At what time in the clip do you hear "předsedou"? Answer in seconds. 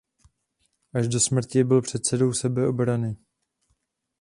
1.81-2.33